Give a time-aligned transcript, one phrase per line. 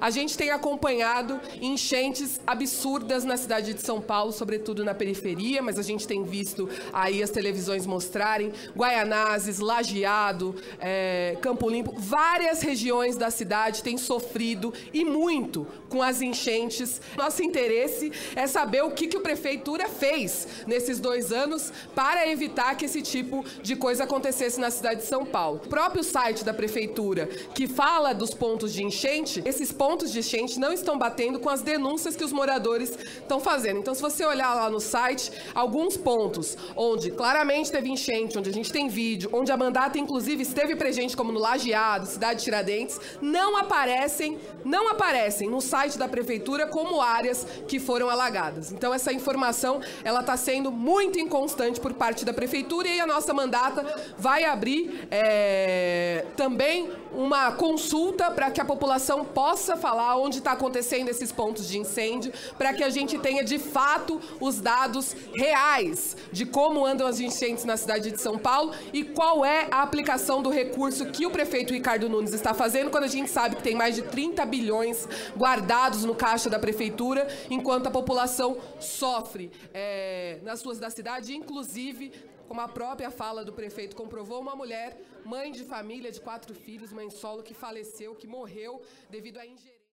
[0.00, 5.78] A gente tem acompanhado enchentes absurdas na cidade de São Paulo, sobretudo na periferia, mas
[5.78, 13.16] a gente tem visto aí as televisões mostrarem Guaianazes, Lajeado, é, Campo Limpo, várias regiões
[13.16, 17.00] da cidade têm sofrido e muito com as enchentes.
[17.16, 22.76] Nosso interesse é saber o que, que o prefeitura fez nesses dois anos para evitar
[22.76, 25.60] que esse tipo de coisa acontecesse na cidade de São Paulo.
[25.64, 30.60] O próprio site da prefeitura, que fala dos pontos de enchente, esses pontos de enchente
[30.60, 33.78] não estão batendo com as denúncias que os moradores estão fazendo.
[33.78, 38.52] Então, se você olhar lá no site, alguns pontos onde claramente teve enchente, onde a
[38.52, 43.56] gente tem vídeo, onde a mandata inclusive esteve presente, como no Lajeado, Cidade Tiradentes, não
[43.56, 48.70] aparecem, não aparecem no site da prefeitura como áreas que foram alagadas.
[48.70, 53.32] Então, essa informação ela está sendo muito inconstante por parte da prefeitura e a nossa
[53.32, 53.86] mandata
[54.18, 61.08] vai abrir é, também uma consulta para que a população possa falar onde está acontecendo
[61.08, 66.46] esses pontos de incêndio, para que a gente tenha de fato os dados reais de
[66.46, 70.48] como andam as enchentes na cidade de São Paulo e qual é a aplicação do
[70.48, 73.96] recurso que o prefeito Ricardo Nunes está fazendo quando a gente sabe que tem mais
[73.96, 80.78] de 30 bilhões guardados no caixa da prefeitura, enquanto a população sofre é, nas ruas
[80.78, 82.12] da cidade, inclusive
[82.48, 86.92] como a própria fala do prefeito comprovou, uma mulher, mãe de família de quatro filhos,
[86.92, 89.77] mãe solo, que faleceu, que morreu devido à ingerência.